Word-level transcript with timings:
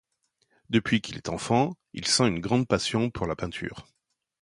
Depuis 0.71 0.99
qu'il 0.99 1.17
est 1.17 1.29
enfant, 1.29 1.75
il 1.93 2.07
sent 2.07 2.27
une 2.27 2.39
grande 2.39 2.67
passion 2.67 3.11
pour 3.11 3.27
la 3.27 3.35
peinture. 3.35 3.85